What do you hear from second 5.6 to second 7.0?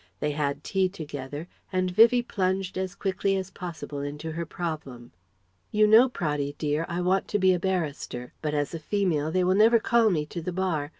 "You know, Praddy dear,